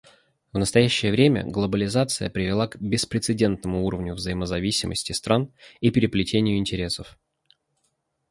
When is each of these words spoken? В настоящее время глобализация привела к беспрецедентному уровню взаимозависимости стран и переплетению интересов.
В 0.51 0.57
настоящее 0.57 1.11
время 1.11 1.43
глобализация 1.45 2.31
привела 2.31 2.67
к 2.67 2.81
беспрецедентному 2.81 3.85
уровню 3.85 4.15
взаимозависимости 4.15 5.11
стран 5.11 5.53
и 5.79 5.91
переплетению 5.91 6.57
интересов. 6.57 7.19